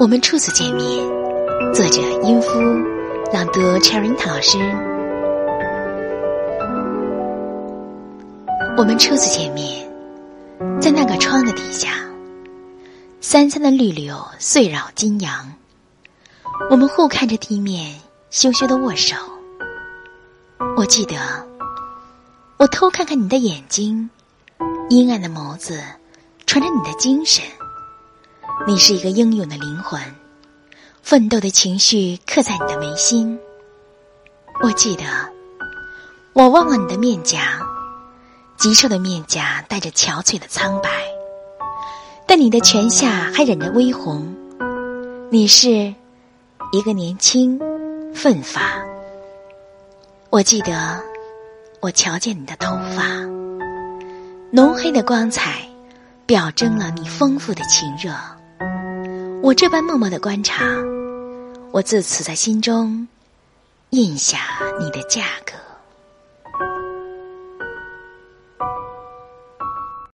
[0.00, 1.06] 我们初次见面，
[1.74, 2.48] 作者音夫，
[3.34, 4.56] 朗读 Cherry 老师。
[8.78, 9.86] 我们初次见面，
[10.80, 11.90] 在那个窗的底下，
[13.20, 15.52] 三三的绿柳碎绕金阳。
[16.70, 17.94] 我们互看着地面，
[18.30, 19.14] 羞羞的握手。
[20.78, 21.16] 我记得，
[22.56, 24.08] 我偷看看你的眼睛，
[24.88, 25.78] 阴暗的眸子，
[26.46, 27.44] 传着你的精神。
[28.70, 30.00] 你是一个英勇的灵魂，
[31.02, 33.36] 奋斗的情绪刻在你的眉心。
[34.62, 35.02] 我记得，
[36.34, 37.58] 我望望你的面颊，
[38.56, 40.88] 极瘦的面颊带着憔悴的苍白，
[42.28, 44.32] 但你的拳下还染着微红。
[45.32, 45.92] 你是
[46.70, 47.60] 一个年轻、
[48.14, 48.80] 奋发。
[50.30, 51.02] 我记得，
[51.80, 53.02] 我瞧见你的头发，
[54.52, 55.68] 浓黑的光彩，
[56.24, 58.14] 表征了你丰富的情热。
[59.42, 60.64] 我这般默默的观察，
[61.72, 63.08] 我自此在心中
[63.90, 64.38] 印下
[64.78, 65.52] 你的价格。